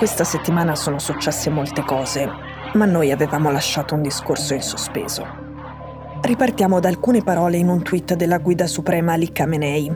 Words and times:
Questa 0.00 0.24
settimana 0.24 0.76
sono 0.76 0.98
successe 0.98 1.50
molte 1.50 1.84
cose, 1.84 2.26
ma 2.72 2.86
noi 2.86 3.12
avevamo 3.12 3.50
lasciato 3.50 3.94
un 3.94 4.00
discorso 4.00 4.54
in 4.54 4.62
sospeso. 4.62 5.26
Ripartiamo 6.22 6.80
da 6.80 6.88
alcune 6.88 7.22
parole 7.22 7.58
in 7.58 7.68
un 7.68 7.82
tweet 7.82 8.14
della 8.14 8.38
guida 8.38 8.66
suprema 8.66 9.12
Ali 9.12 9.30
Khamenei. 9.30 9.94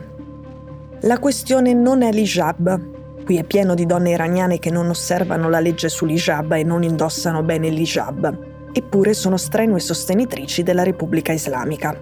La 1.01 1.19
questione 1.19 1.73
non 1.73 2.03
è 2.03 2.13
l'hijab. 2.13 3.25
Qui 3.25 3.39
è 3.39 3.45
pieno 3.45 3.73
di 3.73 3.87
donne 3.87 4.11
iraniane 4.11 4.59
che 4.59 4.71
non 4.71 4.91
osservano 4.91 5.49
la 5.49 5.61
legge 5.61 5.89
sull'hijab 5.89 6.53
e 6.53 6.65
non 6.65 6.83
indossano 6.83 7.43
bene 7.43 7.71
l'hijab, 7.71 8.73
eppure 8.75 9.15
sono 9.15 9.39
strenue 9.39 9.81
sostenitrici 9.81 10.63
della 10.63 10.83
Repubblica 10.83 11.33
Islamica. 11.33 11.99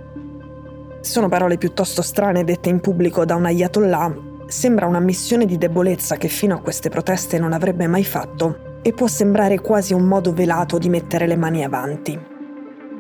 Sono 0.99 1.29
parole 1.29 1.57
piuttosto 1.57 2.03
strane 2.03 2.43
dette 2.43 2.69
in 2.69 2.81
pubblico 2.81 3.25
da 3.25 3.37
un 3.37 3.47
ayatollah 3.47 4.31
Sembra 4.53 4.85
una 4.85 5.01
missione 5.01 5.47
di 5.47 5.57
debolezza 5.57 6.17
che 6.17 6.29
fino 6.29 6.55
a 6.55 6.61
queste 6.61 6.91
proteste 6.91 7.39
non 7.39 7.55
avrebbe 7.55 7.87
mai 7.87 8.05
fatto 8.05 8.81
e 8.83 8.93
può 8.93 9.07
sembrare 9.07 9.59
quasi 9.61 9.95
un 9.95 10.03
modo 10.03 10.35
velato 10.35 10.77
di 10.77 10.91
mettere 10.91 11.27
le 11.27 11.37
mani 11.37 11.65
avanti. 11.65 12.21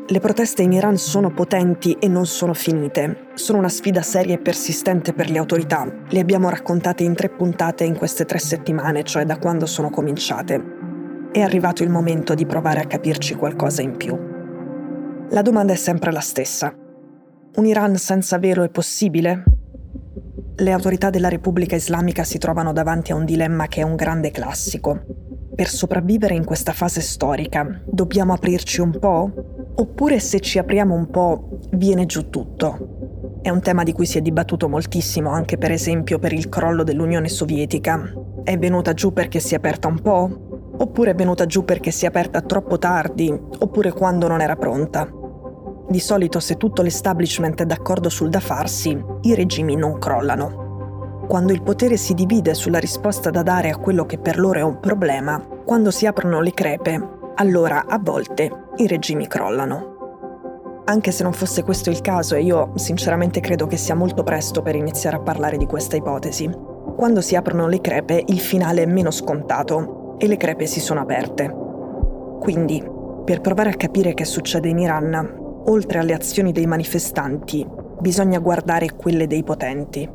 Le 0.06 0.18
proteste 0.18 0.62
in 0.62 0.72
Iran 0.72 0.96
sono 0.96 1.30
potenti 1.30 1.92
e 2.00 2.08
non 2.08 2.24
sono 2.24 2.54
finite. 2.54 3.26
Sono 3.34 3.58
una 3.58 3.68
sfida 3.68 4.00
seria 4.00 4.36
e 4.36 4.38
persistente 4.38 5.12
per 5.12 5.28
le 5.28 5.36
autorità. 5.36 5.86
Le 6.08 6.20
abbiamo 6.20 6.48
raccontate 6.48 7.02
in 7.02 7.14
tre 7.14 7.28
puntate 7.28 7.84
in 7.84 7.98
queste 7.98 8.24
tre 8.24 8.38
settimane, 8.38 9.02
cioè 9.02 9.26
da 9.26 9.36
quando 9.36 9.66
sono 9.66 9.90
cominciate. 9.90 10.58
È 11.32 11.40
arrivato 11.42 11.82
il 11.82 11.90
momento 11.90 12.32
di 12.32 12.46
provare 12.46 12.80
a 12.80 12.86
capirci 12.86 13.34
qualcosa 13.34 13.82
in 13.82 13.98
più. 13.98 14.18
La 15.28 15.42
domanda 15.42 15.74
è 15.74 15.76
sempre 15.76 16.12
la 16.12 16.20
stessa. 16.20 16.74
Un 17.56 17.66
Iran 17.66 17.96
senza 17.96 18.38
velo 18.38 18.62
è 18.62 18.70
possibile? 18.70 19.51
Le 20.62 20.70
autorità 20.70 21.10
della 21.10 21.28
Repubblica 21.28 21.74
Islamica 21.74 22.22
si 22.22 22.38
trovano 22.38 22.72
davanti 22.72 23.10
a 23.10 23.16
un 23.16 23.24
dilemma 23.24 23.66
che 23.66 23.80
è 23.80 23.84
un 23.84 23.96
grande 23.96 24.30
classico. 24.30 25.04
Per 25.52 25.68
sopravvivere 25.68 26.36
in 26.36 26.44
questa 26.44 26.72
fase 26.72 27.00
storica 27.00 27.82
dobbiamo 27.84 28.32
aprirci 28.32 28.80
un 28.80 28.96
po'? 28.96 29.72
Oppure 29.74 30.20
se 30.20 30.38
ci 30.38 30.60
apriamo 30.60 30.94
un 30.94 31.10
po' 31.10 31.58
viene 31.72 32.06
giù 32.06 32.30
tutto? 32.30 33.40
È 33.42 33.48
un 33.48 33.60
tema 33.60 33.82
di 33.82 33.92
cui 33.92 34.06
si 34.06 34.18
è 34.18 34.20
dibattuto 34.20 34.68
moltissimo 34.68 35.30
anche 35.30 35.58
per 35.58 35.72
esempio 35.72 36.20
per 36.20 36.32
il 36.32 36.48
crollo 36.48 36.84
dell'Unione 36.84 37.28
Sovietica. 37.28 38.14
È 38.44 38.56
venuta 38.56 38.94
giù 38.94 39.12
perché 39.12 39.40
si 39.40 39.54
è 39.54 39.56
aperta 39.56 39.88
un 39.88 40.00
po'? 40.00 40.74
Oppure 40.78 41.10
è 41.10 41.14
venuta 41.16 41.44
giù 41.44 41.64
perché 41.64 41.90
si 41.90 42.04
è 42.04 42.08
aperta 42.08 42.40
troppo 42.40 42.78
tardi? 42.78 43.28
Oppure 43.32 43.90
quando 43.90 44.28
non 44.28 44.40
era 44.40 44.54
pronta? 44.54 45.21
Di 45.88 46.00
solito 46.00 46.40
se 46.40 46.56
tutto 46.56 46.82
l'establishment 46.82 47.62
è 47.62 47.66
d'accordo 47.66 48.08
sul 48.08 48.30
da 48.30 48.40
farsi, 48.40 48.98
i 49.22 49.34
regimi 49.34 49.74
non 49.74 49.98
crollano. 49.98 51.24
Quando 51.28 51.52
il 51.52 51.62
potere 51.62 51.96
si 51.96 52.14
divide 52.14 52.54
sulla 52.54 52.78
risposta 52.78 53.30
da 53.30 53.42
dare 53.42 53.70
a 53.70 53.76
quello 53.76 54.06
che 54.06 54.18
per 54.18 54.38
loro 54.38 54.58
è 54.58 54.62
un 54.62 54.80
problema, 54.80 55.40
quando 55.64 55.90
si 55.90 56.06
aprono 56.06 56.40
le 56.40 56.52
crepe, 56.52 57.08
allora 57.34 57.86
a 57.86 57.98
volte 57.98 58.50
i 58.76 58.86
regimi 58.86 59.26
crollano. 59.26 60.82
Anche 60.84 61.10
se 61.10 61.22
non 61.22 61.32
fosse 61.32 61.62
questo 61.62 61.90
il 61.90 62.00
caso, 62.00 62.34
e 62.34 62.42
io 62.42 62.72
sinceramente 62.74 63.40
credo 63.40 63.66
che 63.66 63.76
sia 63.76 63.94
molto 63.94 64.22
presto 64.22 64.62
per 64.62 64.74
iniziare 64.74 65.16
a 65.16 65.20
parlare 65.20 65.56
di 65.56 65.66
questa 65.66 65.96
ipotesi, 65.96 66.50
quando 66.96 67.20
si 67.20 67.36
aprono 67.36 67.68
le 67.68 67.80
crepe 67.80 68.22
il 68.26 68.40
finale 68.40 68.82
è 68.82 68.86
meno 68.86 69.10
scontato 69.10 70.16
e 70.18 70.26
le 70.26 70.36
crepe 70.36 70.66
si 70.66 70.80
sono 70.80 71.00
aperte. 71.00 71.54
Quindi, 72.40 72.82
per 73.24 73.40
provare 73.40 73.70
a 73.70 73.76
capire 73.76 74.14
che 74.14 74.24
succede 74.24 74.68
in 74.68 74.78
Iran, 74.78 75.41
oltre 75.66 75.98
alle 75.98 76.14
azioni 76.14 76.52
dei 76.52 76.66
manifestanti, 76.66 77.66
bisogna 78.00 78.38
guardare 78.38 78.94
quelle 78.94 79.26
dei 79.26 79.42
potenti. 79.42 80.08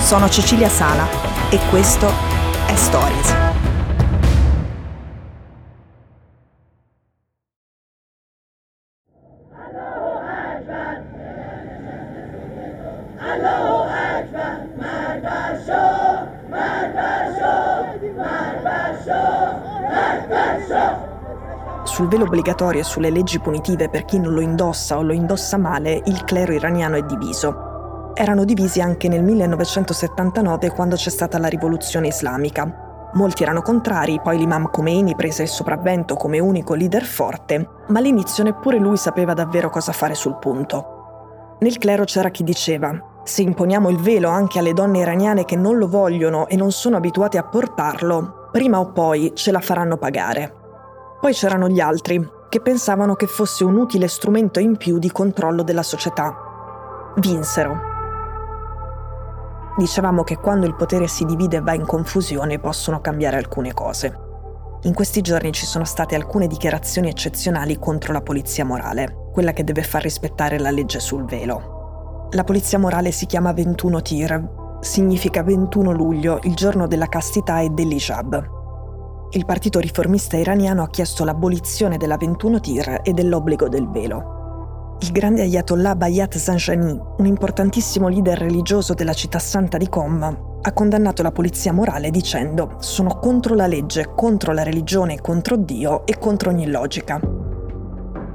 Sono 0.00 0.28
Cecilia 0.28 0.68
Sala 0.68 1.06
e 1.50 1.58
questo 1.68 2.06
è 2.68 2.74
Stories. 2.76 3.45
Sul 21.86 22.08
velo 22.08 22.24
obbligatorio 22.24 22.80
e 22.80 22.84
sulle 22.84 23.10
leggi 23.10 23.40
punitive 23.40 23.88
per 23.88 24.04
chi 24.04 24.18
non 24.18 24.34
lo 24.34 24.40
indossa 24.40 24.98
o 24.98 25.02
lo 25.02 25.12
indossa 25.12 25.56
male, 25.56 26.02
il 26.04 26.24
clero 26.24 26.52
iraniano 26.52 26.96
è 26.96 27.02
diviso. 27.02 28.12
Erano 28.14 28.44
divisi 28.44 28.80
anche 28.80 29.08
nel 29.08 29.22
1979 29.22 30.70
quando 30.72 30.96
c'è 30.96 31.10
stata 31.10 31.38
la 31.38 31.48
rivoluzione 31.48 32.08
islamica. 32.08 33.08
Molti 33.12 33.44
erano 33.44 33.62
contrari, 33.62 34.20
poi 34.22 34.36
l'imam 34.36 34.70
Khomeini 34.70 35.14
prese 35.14 35.42
il 35.42 35.48
sopravvento 35.48 36.16
come 36.16 36.38
unico 36.38 36.74
leader 36.74 37.04
forte, 37.04 37.68
ma 37.86 37.98
all'inizio 37.98 38.44
neppure 38.44 38.78
lui 38.78 38.96
sapeva 38.96 39.32
davvero 39.32 39.70
cosa 39.70 39.92
fare 39.92 40.14
sul 40.14 40.38
punto. 40.38 41.56
Nel 41.60 41.78
clero 41.78 42.04
c'era 42.04 42.28
chi 42.28 42.42
diceva, 42.42 42.92
se 43.22 43.42
imponiamo 43.42 43.88
il 43.88 43.98
velo 43.98 44.28
anche 44.28 44.58
alle 44.58 44.72
donne 44.72 44.98
iraniane 44.98 45.44
che 45.44 45.56
non 45.56 45.78
lo 45.78 45.88
vogliono 45.88 46.46
e 46.46 46.56
non 46.56 46.72
sono 46.72 46.96
abituate 46.96 47.38
a 47.38 47.42
portarlo, 47.42 48.45
prima 48.56 48.80
o 48.80 48.90
poi 48.90 49.32
ce 49.34 49.52
la 49.52 49.60
faranno 49.60 49.98
pagare. 49.98 50.50
Poi 51.20 51.34
c'erano 51.34 51.68
gli 51.68 51.78
altri, 51.78 52.26
che 52.48 52.62
pensavano 52.62 53.14
che 53.14 53.26
fosse 53.26 53.64
un 53.64 53.76
utile 53.76 54.08
strumento 54.08 54.60
in 54.60 54.78
più 54.78 54.98
di 54.98 55.12
controllo 55.12 55.62
della 55.62 55.82
società. 55.82 56.34
Vinsero. 57.16 57.78
Dicevamo 59.76 60.22
che 60.22 60.38
quando 60.38 60.64
il 60.64 60.74
potere 60.74 61.06
si 61.06 61.26
divide 61.26 61.58
e 61.58 61.60
va 61.60 61.74
in 61.74 61.84
confusione 61.84 62.58
possono 62.58 63.02
cambiare 63.02 63.36
alcune 63.36 63.74
cose. 63.74 64.18
In 64.84 64.94
questi 64.94 65.20
giorni 65.20 65.52
ci 65.52 65.66
sono 65.66 65.84
state 65.84 66.14
alcune 66.14 66.46
dichiarazioni 66.46 67.10
eccezionali 67.10 67.78
contro 67.78 68.14
la 68.14 68.22
polizia 68.22 68.64
morale, 68.64 69.28
quella 69.34 69.52
che 69.52 69.64
deve 69.64 69.82
far 69.82 70.00
rispettare 70.00 70.58
la 70.58 70.70
legge 70.70 70.98
sul 70.98 71.26
velo. 71.26 72.28
La 72.30 72.44
polizia 72.44 72.78
morale 72.78 73.10
si 73.10 73.26
chiama 73.26 73.52
21 73.52 74.00
Tir, 74.00 74.48
significa 74.80 75.42
21 75.42 75.92
luglio, 75.92 76.38
il 76.42 76.54
giorno 76.54 76.86
della 76.86 77.06
castità 77.06 77.60
e 77.60 77.70
dell'Ijab, 77.70 78.54
il 79.30 79.44
partito 79.44 79.80
riformista 79.80 80.36
iraniano 80.36 80.84
ha 80.84 80.88
chiesto 80.88 81.24
l'abolizione 81.24 81.96
della 81.96 82.16
21 82.16 82.60
tir 82.60 83.00
e 83.02 83.12
dell'obbligo 83.12 83.68
del 83.68 83.88
velo. 83.88 84.94
Il 85.00 85.10
grande 85.10 85.42
ayatollah 85.42 85.96
Bayat 85.96 86.36
Zanjani, 86.36 86.98
un 87.18 87.26
importantissimo 87.26 88.08
leader 88.08 88.38
religioso 88.38 88.94
della 88.94 89.12
città 89.12 89.40
santa 89.40 89.78
di 89.78 89.88
Qom, 89.88 90.58
ha 90.62 90.72
condannato 90.72 91.22
la 91.22 91.32
polizia 91.32 91.72
morale 91.72 92.10
dicendo 92.10 92.76
sono 92.78 93.18
contro 93.18 93.54
la 93.54 93.66
legge, 93.66 94.12
contro 94.14 94.52
la 94.52 94.62
religione, 94.62 95.20
contro 95.20 95.56
Dio 95.56 96.06
e 96.06 96.18
contro 96.18 96.50
ogni 96.50 96.70
logica. 96.70 97.20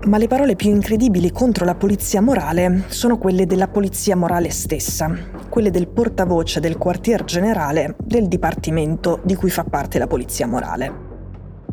Ma 0.04 0.18
le 0.18 0.28
parole 0.28 0.56
più 0.56 0.70
incredibili 0.72 1.32
contro 1.32 1.64
la 1.64 1.76
polizia 1.76 2.22
morale 2.22 2.84
sono 2.90 3.18
quelle 3.18 3.46
della 3.46 3.70
polizia 3.70 4.16
morale 4.16 4.50
stessa, 4.50 5.10
quelle 5.52 5.70
del 5.70 5.90
portavoce 5.90 6.62
del 6.62 6.78
quartier 6.78 7.26
generale 7.26 7.98
del 8.02 8.30
dipartimento 8.30 9.20
di 9.24 9.36
cui 9.36 9.50
fa 9.50 9.66
parte 9.66 10.00
la 10.00 10.08
polizia 10.08 10.48
morale. 10.48 11.10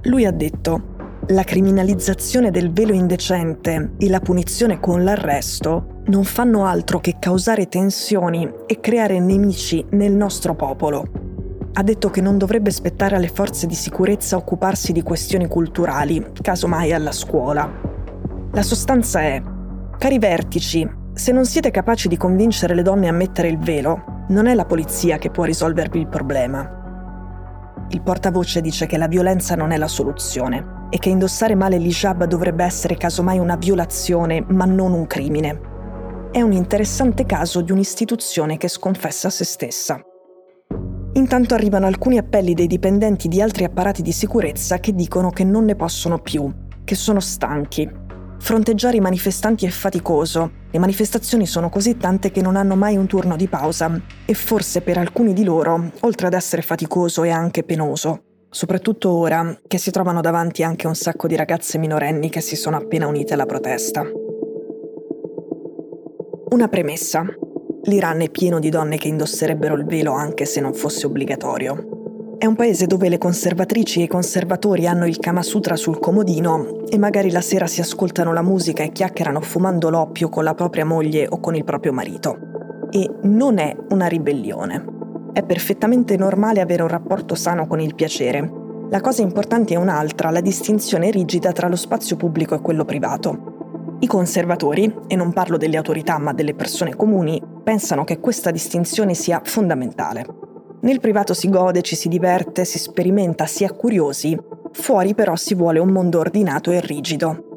Lui 0.02 0.24
ha 0.24 0.32
detto 0.32 0.96
la 1.28 1.44
criminalizzazione 1.44 2.50
del 2.50 2.72
velo 2.72 2.92
indecente 2.92 3.92
e 3.96 4.08
la 4.08 4.18
punizione 4.18 4.80
con 4.80 5.04
l'arresto 5.04 6.00
non 6.06 6.24
fanno 6.24 6.64
altro 6.64 6.98
che 6.98 7.18
causare 7.20 7.68
tensioni 7.68 8.50
e 8.66 8.80
creare 8.80 9.20
nemici 9.20 9.86
nel 9.90 10.12
nostro 10.12 10.56
popolo. 10.56 11.04
Ha 11.74 11.82
detto 11.84 12.10
che 12.10 12.20
non 12.20 12.36
dovrebbe 12.36 12.72
spettare 12.72 13.14
alle 13.14 13.28
forze 13.28 13.68
di 13.68 13.74
sicurezza 13.74 14.36
occuparsi 14.36 14.90
di 14.90 15.02
questioni 15.02 15.46
culturali, 15.46 16.32
casomai 16.42 16.92
alla 16.92 17.12
scuola, 17.12 17.88
la 18.50 18.62
sostanza 18.62 19.20
è, 19.20 19.40
cari 19.98 20.18
vertici, 20.18 20.88
se 21.18 21.32
non 21.32 21.44
siete 21.46 21.72
capaci 21.72 22.06
di 22.06 22.16
convincere 22.16 22.76
le 22.76 22.82
donne 22.82 23.08
a 23.08 23.12
mettere 23.12 23.48
il 23.48 23.58
velo, 23.58 24.24
non 24.28 24.46
è 24.46 24.54
la 24.54 24.64
polizia 24.64 25.18
che 25.18 25.30
può 25.30 25.42
risolvervi 25.42 25.98
il 25.98 26.06
problema. 26.06 27.86
Il 27.88 28.02
portavoce 28.02 28.60
dice 28.60 28.86
che 28.86 28.96
la 28.96 29.08
violenza 29.08 29.56
non 29.56 29.72
è 29.72 29.78
la 29.78 29.88
soluzione 29.88 30.86
e 30.90 30.98
che 30.98 31.08
indossare 31.08 31.56
male 31.56 31.76
l'hijab 31.76 32.22
dovrebbe 32.24 32.62
essere 32.62 32.96
casomai 32.96 33.40
una 33.40 33.56
violazione, 33.56 34.44
ma 34.46 34.64
non 34.64 34.92
un 34.92 35.08
crimine. 35.08 35.60
È 36.30 36.40
un 36.40 36.52
interessante 36.52 37.26
caso 37.26 37.62
di 37.62 37.72
un'istituzione 37.72 38.56
che 38.56 38.68
sconfessa 38.68 39.28
se 39.28 39.44
stessa. 39.44 40.00
Intanto 41.14 41.54
arrivano 41.54 41.86
alcuni 41.86 42.18
appelli 42.18 42.54
dei 42.54 42.68
dipendenti 42.68 43.26
di 43.26 43.42
altri 43.42 43.64
apparati 43.64 44.02
di 44.02 44.12
sicurezza 44.12 44.78
che 44.78 44.94
dicono 44.94 45.30
che 45.30 45.42
non 45.42 45.64
ne 45.64 45.74
possono 45.74 46.20
più, 46.20 46.48
che 46.84 46.94
sono 46.94 47.18
stanchi 47.18 48.06
Fronteggiare 48.40 48.96
i 48.96 49.00
manifestanti 49.00 49.66
è 49.66 49.68
faticoso, 49.68 50.50
le 50.70 50.78
manifestazioni 50.78 51.46
sono 51.46 51.68
così 51.68 51.96
tante 51.96 52.30
che 52.30 52.40
non 52.40 52.56
hanno 52.56 52.76
mai 52.76 52.96
un 52.96 53.06
turno 53.06 53.36
di 53.36 53.46
pausa 53.48 54.00
e 54.24 54.34
forse 54.34 54.80
per 54.80 54.96
alcuni 54.96 55.32
di 55.32 55.44
loro, 55.44 55.90
oltre 56.00 56.26
ad 56.28 56.32
essere 56.34 56.62
faticoso, 56.62 57.24
è 57.24 57.30
anche 57.30 57.62
penoso. 57.64 58.22
soprattutto 58.50 59.10
ora 59.10 59.58
che 59.66 59.78
si 59.78 59.90
trovano 59.90 60.20
davanti 60.20 60.62
anche 60.62 60.86
un 60.86 60.94
sacco 60.94 61.26
di 61.26 61.36
ragazze 61.36 61.76
minorenni 61.78 62.30
che 62.30 62.40
si 62.40 62.56
sono 62.56 62.76
appena 62.76 63.06
unite 63.06 63.34
alla 63.34 63.46
protesta. 63.46 64.04
Una 66.50 66.68
premessa. 66.68 67.26
L'Iran 67.82 68.22
è 68.22 68.30
pieno 68.30 68.58
di 68.58 68.70
donne 68.70 68.96
che 68.96 69.08
indosserebbero 69.08 69.74
il 69.74 69.84
velo 69.84 70.12
anche 70.12 70.46
se 70.46 70.60
non 70.60 70.72
fosse 70.72 71.06
obbligatorio. 71.06 71.97
È 72.38 72.46
un 72.46 72.54
paese 72.54 72.86
dove 72.86 73.08
le 73.08 73.18
conservatrici 73.18 73.98
e 73.98 74.04
i 74.04 74.06
conservatori 74.06 74.86
hanno 74.86 75.06
il 75.06 75.18
Kama 75.18 75.42
Sutra 75.42 75.74
sul 75.74 75.98
comodino 75.98 76.86
e 76.88 76.96
magari 76.96 77.32
la 77.32 77.40
sera 77.40 77.66
si 77.66 77.80
ascoltano 77.80 78.32
la 78.32 78.42
musica 78.42 78.84
e 78.84 78.92
chiacchierano 78.92 79.40
fumando 79.40 79.90
l'oppio 79.90 80.28
con 80.28 80.44
la 80.44 80.54
propria 80.54 80.84
moglie 80.84 81.26
o 81.28 81.40
con 81.40 81.56
il 81.56 81.64
proprio 81.64 81.92
marito. 81.92 82.38
E 82.90 83.10
non 83.22 83.58
è 83.58 83.76
una 83.88 84.06
ribellione. 84.06 84.84
È 85.32 85.42
perfettamente 85.42 86.16
normale 86.16 86.60
avere 86.60 86.82
un 86.82 86.88
rapporto 86.88 87.34
sano 87.34 87.66
con 87.66 87.80
il 87.80 87.96
piacere. 87.96 88.48
La 88.88 89.00
cosa 89.00 89.22
importante 89.22 89.74
è 89.74 89.76
un'altra, 89.76 90.30
la 90.30 90.40
distinzione 90.40 91.10
rigida 91.10 91.50
tra 91.50 91.66
lo 91.66 91.74
spazio 91.74 92.14
pubblico 92.14 92.54
e 92.54 92.60
quello 92.60 92.84
privato. 92.84 93.96
I 93.98 94.06
conservatori, 94.06 94.94
e 95.08 95.16
non 95.16 95.32
parlo 95.32 95.56
delle 95.56 95.76
autorità 95.76 96.18
ma 96.18 96.32
delle 96.32 96.54
persone 96.54 96.94
comuni, 96.94 97.42
pensano 97.64 98.04
che 98.04 98.20
questa 98.20 98.52
distinzione 98.52 99.14
sia 99.14 99.40
fondamentale. 99.42 100.37
Nel 100.80 101.00
privato 101.00 101.34
si 101.34 101.48
gode, 101.48 101.82
ci 101.82 101.96
si 101.96 102.08
diverte, 102.08 102.64
si 102.64 102.78
sperimenta, 102.78 103.46
si 103.46 103.64
è 103.64 103.74
curiosi, 103.74 104.38
fuori 104.72 105.14
però 105.14 105.34
si 105.36 105.54
vuole 105.54 105.78
un 105.78 105.90
mondo 105.90 106.18
ordinato 106.18 106.70
e 106.70 106.80
rigido, 106.80 107.48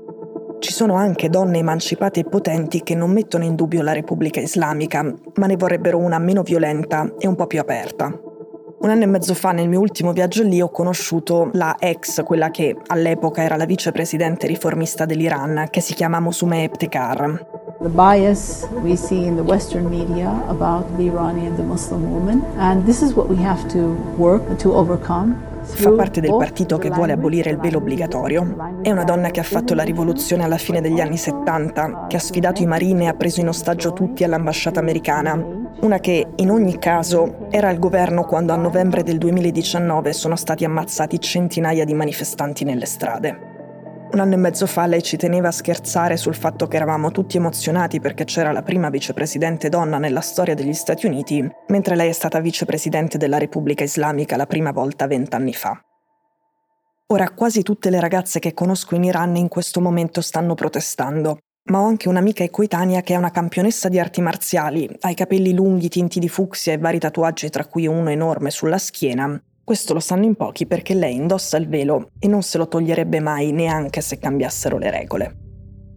ci 0.61 0.73
sono 0.73 0.93
anche 0.93 1.27
donne 1.27 1.57
emancipate 1.57 2.19
e 2.19 2.23
potenti 2.23 2.83
che 2.83 2.93
non 2.93 3.09
mettono 3.09 3.43
in 3.43 3.55
dubbio 3.55 3.81
la 3.81 3.93
Repubblica 3.93 4.39
Islamica, 4.39 5.03
ma 5.35 5.47
ne 5.47 5.57
vorrebbero 5.57 5.97
una 5.97 6.19
meno 6.19 6.43
violenta 6.43 7.15
e 7.17 7.27
un 7.27 7.33
po' 7.33 7.47
più 7.47 7.59
aperta. 7.59 8.05
Un 8.79 8.89
anno 8.89 9.03
e 9.03 9.07
mezzo 9.07 9.33
fa, 9.33 9.51
nel 9.53 9.67
mio 9.67 9.79
ultimo 9.79 10.13
viaggio 10.13 10.43
lì, 10.43 10.61
ho 10.61 10.69
conosciuto 10.69 11.49
la 11.53 11.77
ex, 11.79 12.23
quella 12.23 12.51
che 12.51 12.75
all'epoca 12.87 13.41
era 13.41 13.55
la 13.55 13.65
vicepresidente 13.65 14.45
riformista 14.45 15.05
dell'Iran, 15.05 15.65
che 15.71 15.81
si 15.81 15.95
chiama 15.95 16.19
Musume 16.19 16.63
Ebtekar. 16.63 17.60
The 17.81 17.89
bias 17.89 18.67
we 18.83 18.95
see 18.95 19.25
in 19.25 19.35
the 19.35 19.41
Western 19.41 19.89
media 19.89 20.29
about 20.47 20.85
the 20.97 21.05
Iranian 21.05 21.55
the 21.55 21.63
Muslim 21.63 22.11
woman, 22.11 22.43
and 22.59 22.85
this 22.85 23.01
is 23.01 23.13
what 23.15 23.27
we 23.27 23.43
have 23.43 23.67
to 23.69 23.97
work 24.17 24.57
to 24.59 24.75
overcome. 24.77 25.35
Fa 25.63 25.91
parte 25.91 26.21
del 26.21 26.29
partito 26.29 26.77
che 26.77 26.91
vuole 26.91 27.13
abolire 27.13 27.49
il 27.49 27.57
velo 27.57 27.79
obbligatorio. 27.79 28.55
È 28.83 28.91
una 28.91 29.03
donna 29.03 29.31
che 29.31 29.39
ha 29.39 29.43
fatto 29.43 29.73
la 29.73 29.81
rivoluzione 29.81 30.43
alla 30.43 30.59
fine 30.59 30.79
degli 30.79 30.99
anni 30.99 31.17
70, 31.17 32.05
che 32.07 32.17
ha 32.17 32.19
sfidato 32.19 32.61
i 32.61 32.67
marini 32.67 33.05
e 33.05 33.07
ha 33.07 33.13
preso 33.15 33.39
in 33.39 33.47
ostaggio 33.47 33.93
tutti 33.93 34.23
all'ambasciata 34.23 34.79
americana. 34.79 35.43
Una 35.79 35.97
che, 35.97 36.27
in 36.35 36.51
ogni 36.51 36.77
caso, 36.77 37.47
era 37.49 37.69
al 37.69 37.79
governo 37.79 38.25
quando 38.25 38.53
a 38.53 38.57
novembre 38.57 39.01
del 39.01 39.17
2019 39.17 40.13
sono 40.13 40.35
stati 40.35 40.65
ammazzati 40.65 41.19
centinaia 41.19 41.83
di 41.83 41.95
manifestanti 41.95 42.63
nelle 42.63 42.85
strade. 42.85 43.50
Un 44.11 44.19
anno 44.19 44.33
e 44.33 44.37
mezzo 44.37 44.67
fa 44.67 44.87
lei 44.87 45.01
ci 45.01 45.15
teneva 45.15 45.47
a 45.47 45.53
scherzare 45.53 46.17
sul 46.17 46.35
fatto 46.35 46.67
che 46.67 46.75
eravamo 46.75 47.11
tutti 47.11 47.37
emozionati 47.37 48.01
perché 48.01 48.25
c'era 48.25 48.51
la 48.51 48.61
prima 48.61 48.89
vicepresidente 48.89 49.69
donna 49.69 49.99
nella 49.99 50.19
storia 50.19 50.53
degli 50.53 50.73
Stati 50.73 51.05
Uniti, 51.05 51.49
mentre 51.69 51.95
lei 51.95 52.09
è 52.09 52.11
stata 52.11 52.41
vicepresidente 52.41 53.17
della 53.17 53.37
Repubblica 53.37 53.85
Islamica 53.85 54.35
la 54.35 54.47
prima 54.47 54.73
volta 54.73 55.07
vent'anni 55.07 55.53
fa. 55.53 55.81
Ora 57.07 57.29
quasi 57.29 57.63
tutte 57.63 57.89
le 57.89 58.01
ragazze 58.01 58.39
che 58.39 58.53
conosco 58.53 58.95
in 58.95 59.05
Iran 59.05 59.37
in 59.37 59.47
questo 59.47 59.79
momento 59.79 60.19
stanno 60.19 60.55
protestando, 60.55 61.37
ma 61.69 61.79
ho 61.79 61.85
anche 61.85 62.09
un'amica 62.09 62.43
ecoetanea 62.43 62.99
che 63.03 63.13
è 63.13 63.17
una 63.17 63.31
campionessa 63.31 63.87
di 63.87 63.97
arti 63.97 64.19
marziali, 64.19 64.93
ha 64.99 65.09
i 65.09 65.15
capelli 65.15 65.53
lunghi 65.53 65.87
tinti 65.87 66.19
di 66.19 66.27
fucsia 66.27 66.73
e 66.73 66.77
vari 66.77 66.99
tatuaggi 66.99 67.49
tra 67.49 67.65
cui 67.65 67.87
uno 67.87 68.09
enorme 68.09 68.49
sulla 68.49 68.77
schiena, 68.77 69.41
questo 69.71 69.93
lo 69.93 70.01
sanno 70.01 70.25
in 70.25 70.35
pochi 70.35 70.67
perché 70.67 70.93
lei 70.93 71.15
indossa 71.15 71.55
il 71.55 71.69
velo 71.69 72.09
e 72.19 72.27
non 72.27 72.41
se 72.41 72.57
lo 72.57 72.67
toglierebbe 72.67 73.21
mai 73.21 73.53
neanche 73.53 74.01
se 74.01 74.17
cambiassero 74.17 74.77
le 74.77 74.91
regole. 74.91 75.37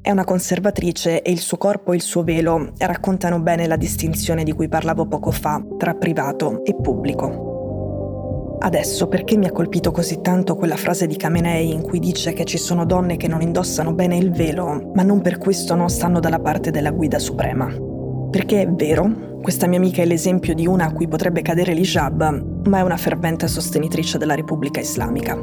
È 0.00 0.12
una 0.12 0.22
conservatrice 0.22 1.22
e 1.22 1.32
il 1.32 1.40
suo 1.40 1.56
corpo 1.56 1.90
e 1.90 1.96
il 1.96 2.00
suo 2.00 2.22
velo 2.22 2.70
raccontano 2.78 3.40
bene 3.40 3.66
la 3.66 3.74
distinzione 3.74 4.44
di 4.44 4.52
cui 4.52 4.68
parlavo 4.68 5.08
poco 5.08 5.32
fa 5.32 5.60
tra 5.76 5.92
privato 5.94 6.64
e 6.64 6.76
pubblico. 6.76 8.58
Adesso 8.60 9.08
perché 9.08 9.36
mi 9.36 9.46
ha 9.46 9.52
colpito 9.52 9.90
così 9.90 10.20
tanto 10.20 10.54
quella 10.54 10.76
frase 10.76 11.08
di 11.08 11.16
Khamenei 11.16 11.72
in 11.72 11.82
cui 11.82 11.98
dice 11.98 12.32
che 12.32 12.44
ci 12.44 12.58
sono 12.58 12.86
donne 12.86 13.16
che 13.16 13.26
non 13.26 13.42
indossano 13.42 13.92
bene 13.92 14.16
il 14.16 14.30
velo, 14.30 14.92
ma 14.94 15.02
non 15.02 15.20
per 15.20 15.38
questo 15.38 15.74
non 15.74 15.90
stanno 15.90 16.20
dalla 16.20 16.38
parte 16.38 16.70
della 16.70 16.92
guida 16.92 17.18
suprema? 17.18 17.93
Perché 18.34 18.62
è 18.62 18.68
vero, 18.68 19.38
questa 19.40 19.68
mia 19.68 19.78
amica 19.78 20.02
è 20.02 20.04
l'esempio 20.04 20.54
di 20.54 20.66
una 20.66 20.86
a 20.86 20.92
cui 20.92 21.06
potrebbe 21.06 21.40
cadere 21.40 21.72
l'hijab, 21.72 22.64
ma 22.66 22.78
è 22.78 22.82
una 22.82 22.96
fervente 22.96 23.46
sostenitrice 23.46 24.18
della 24.18 24.34
Repubblica 24.34 24.80
Islamica. 24.80 25.38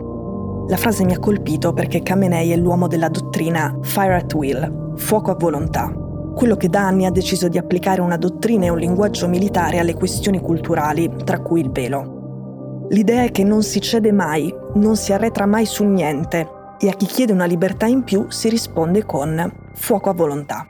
La 0.67 0.75
frase 0.75 1.05
mi 1.05 1.13
ha 1.13 1.19
colpito 1.19 1.71
perché 1.71 2.03
Khamenei 2.03 2.51
è 2.51 2.57
l'uomo 2.57 2.89
della 2.89 3.07
dottrina 3.07 3.79
Fire 3.81 4.15
at 4.15 4.33
Will, 4.33 4.97
fuoco 4.97 5.31
a 5.31 5.35
volontà, 5.35 5.89
quello 6.35 6.57
che 6.57 6.67
da 6.67 6.85
anni 6.85 7.05
ha 7.05 7.11
deciso 7.11 7.47
di 7.47 7.57
applicare 7.57 8.01
una 8.01 8.17
dottrina 8.17 8.65
e 8.65 8.69
un 8.71 8.79
linguaggio 8.79 9.29
militare 9.29 9.79
alle 9.79 9.93
questioni 9.93 10.41
culturali, 10.41 11.09
tra 11.23 11.39
cui 11.39 11.61
il 11.61 11.71
velo. 11.71 12.87
L'idea 12.89 13.23
è 13.23 13.31
che 13.31 13.45
non 13.45 13.63
si 13.63 13.79
cede 13.79 14.11
mai, 14.11 14.53
non 14.73 14.97
si 14.97 15.13
arretra 15.13 15.45
mai 15.45 15.65
su 15.65 15.85
niente 15.85 16.45
e 16.77 16.89
a 16.89 16.93
chi 16.93 17.05
chiede 17.05 17.31
una 17.31 17.45
libertà 17.45 17.85
in 17.85 18.03
più 18.03 18.25
si 18.27 18.49
risponde 18.49 19.05
con 19.05 19.49
fuoco 19.75 20.09
a 20.09 20.13
volontà. 20.13 20.67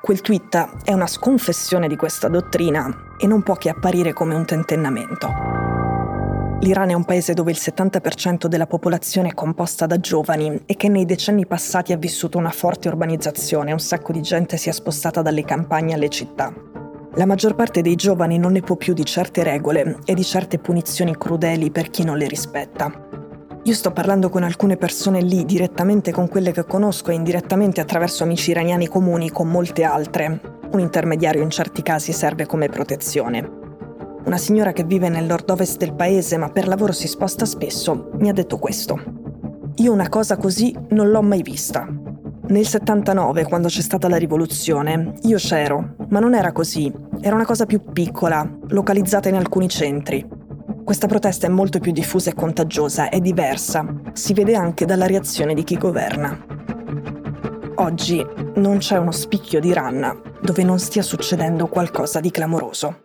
Quel 0.00 0.20
tweet 0.20 0.84
è 0.84 0.92
una 0.92 1.08
sconfessione 1.08 1.88
di 1.88 1.96
questa 1.96 2.28
dottrina 2.28 3.16
e 3.18 3.26
non 3.26 3.42
può 3.42 3.56
che 3.56 3.68
apparire 3.68 4.12
come 4.12 4.34
un 4.34 4.44
tentennamento. 4.44 5.28
L'Iran 6.60 6.90
è 6.90 6.94
un 6.94 7.04
paese 7.04 7.34
dove 7.34 7.50
il 7.50 7.58
70% 7.60 8.46
della 8.46 8.66
popolazione 8.66 9.28
è 9.28 9.34
composta 9.34 9.86
da 9.86 9.98
giovani 9.98 10.62
e 10.66 10.76
che 10.76 10.88
nei 10.88 11.04
decenni 11.04 11.46
passati 11.46 11.92
ha 11.92 11.96
vissuto 11.96 12.38
una 12.38 12.50
forte 12.50 12.88
urbanizzazione, 12.88 13.72
un 13.72 13.80
sacco 13.80 14.12
di 14.12 14.22
gente 14.22 14.56
si 14.56 14.68
è 14.68 14.72
spostata 14.72 15.20
dalle 15.20 15.44
campagne 15.44 15.94
alle 15.94 16.08
città. 16.08 16.52
La 17.14 17.26
maggior 17.26 17.56
parte 17.56 17.82
dei 17.82 17.96
giovani 17.96 18.38
non 18.38 18.52
ne 18.52 18.60
può 18.60 18.76
più 18.76 18.94
di 18.94 19.04
certe 19.04 19.42
regole 19.42 19.98
e 20.04 20.14
di 20.14 20.24
certe 20.24 20.58
punizioni 20.58 21.16
crudeli 21.16 21.70
per 21.72 21.90
chi 21.90 22.04
non 22.04 22.16
le 22.16 22.28
rispetta. 22.28 23.07
Io 23.68 23.74
sto 23.74 23.90
parlando 23.90 24.30
con 24.30 24.44
alcune 24.44 24.78
persone 24.78 25.20
lì, 25.20 25.44
direttamente 25.44 26.10
con 26.10 26.26
quelle 26.26 26.52
che 26.52 26.64
conosco 26.64 27.10
e 27.10 27.14
indirettamente 27.14 27.82
attraverso 27.82 28.22
amici 28.22 28.48
iraniani 28.48 28.88
comuni 28.88 29.30
con 29.30 29.46
molte 29.50 29.84
altre. 29.84 30.40
Un 30.72 30.80
intermediario 30.80 31.42
in 31.42 31.50
certi 31.50 31.82
casi 31.82 32.12
serve 32.14 32.46
come 32.46 32.70
protezione. 32.70 33.46
Una 34.24 34.38
signora 34.38 34.72
che 34.72 34.84
vive 34.84 35.10
nel 35.10 35.26
nord-ovest 35.26 35.76
del 35.76 35.92
paese 35.92 36.38
ma 36.38 36.48
per 36.48 36.66
lavoro 36.66 36.92
si 36.92 37.06
sposta 37.08 37.44
spesso 37.44 38.08
mi 38.14 38.30
ha 38.30 38.32
detto 38.32 38.56
questo. 38.56 39.02
Io 39.74 39.92
una 39.92 40.08
cosa 40.08 40.38
così 40.38 40.74
non 40.92 41.10
l'ho 41.10 41.20
mai 41.20 41.42
vista. 41.42 41.86
Nel 42.46 42.66
79, 42.66 43.44
quando 43.44 43.68
c'è 43.68 43.82
stata 43.82 44.08
la 44.08 44.16
rivoluzione, 44.16 45.12
io 45.24 45.36
c'ero, 45.36 45.94
ma 46.08 46.20
non 46.20 46.34
era 46.34 46.52
così. 46.52 46.90
Era 47.20 47.34
una 47.34 47.44
cosa 47.44 47.66
più 47.66 47.82
piccola, 47.92 48.50
localizzata 48.68 49.28
in 49.28 49.34
alcuni 49.34 49.68
centri. 49.68 50.37
Questa 50.88 51.06
protesta 51.06 51.46
è 51.46 51.50
molto 51.50 51.80
più 51.80 51.92
diffusa 51.92 52.30
e 52.30 52.34
contagiosa, 52.34 53.10
è 53.10 53.20
diversa, 53.20 53.84
si 54.14 54.32
vede 54.32 54.56
anche 54.56 54.86
dalla 54.86 55.04
reazione 55.04 55.52
di 55.52 55.62
chi 55.62 55.76
governa. 55.76 56.42
Oggi 57.74 58.26
non 58.54 58.78
c'è 58.78 58.96
uno 58.96 59.10
spicchio 59.10 59.60
di 59.60 59.68
Iran 59.68 60.38
dove 60.40 60.62
non 60.62 60.78
stia 60.78 61.02
succedendo 61.02 61.66
qualcosa 61.66 62.20
di 62.20 62.30
clamoroso. 62.30 63.02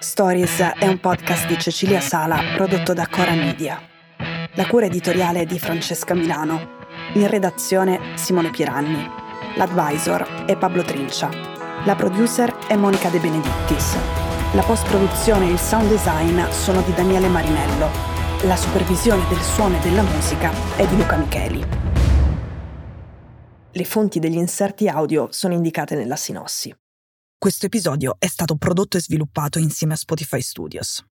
Stories 0.00 0.58
è 0.80 0.88
un 0.88 0.98
podcast 0.98 1.46
di 1.46 1.58
Cecilia 1.58 2.00
Sala 2.00 2.40
prodotto 2.56 2.92
da 2.92 3.06
Cora 3.06 3.34
Media. 3.34 3.80
La 4.54 4.66
cura 4.66 4.86
editoriale 4.86 5.42
è 5.42 5.46
di 5.46 5.60
Francesca 5.60 6.12
Milano. 6.14 6.76
In 7.12 7.28
redazione 7.28 8.00
Simone 8.16 8.50
Piranni. 8.50 9.17
L'advisor 9.58 10.44
è 10.44 10.56
Pablo 10.56 10.84
Trincia. 10.84 11.28
La 11.84 11.96
producer 11.96 12.48
è 12.68 12.76
Monica 12.76 13.08
De 13.08 13.18
Benedittis. 13.18 13.96
La 14.54 14.62
post-produzione 14.62 15.48
e 15.48 15.50
il 15.50 15.58
sound 15.58 15.88
design 15.88 16.40
sono 16.50 16.80
di 16.82 16.94
Daniele 16.94 17.26
Marinello. 17.26 17.88
La 18.44 18.54
supervisione 18.54 19.26
del 19.28 19.40
suono 19.40 19.76
e 19.76 19.80
della 19.80 20.02
musica 20.02 20.52
è 20.76 20.86
di 20.86 20.96
Luca 20.96 21.16
Micheli. 21.16 21.66
Le 23.72 23.84
fonti 23.84 24.20
degli 24.20 24.36
inserti 24.36 24.86
audio 24.86 25.26
sono 25.32 25.54
indicate 25.54 25.96
nella 25.96 26.14
sinossi. 26.14 26.72
Questo 27.36 27.66
episodio 27.66 28.14
è 28.20 28.28
stato 28.28 28.54
prodotto 28.54 28.96
e 28.96 29.00
sviluppato 29.00 29.58
insieme 29.58 29.94
a 29.94 29.96
Spotify 29.96 30.40
Studios. 30.40 31.04